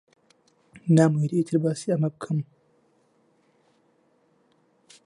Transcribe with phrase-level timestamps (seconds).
[0.95, 2.39] نامەوێت ئیتر باسی ئەمە بکەم.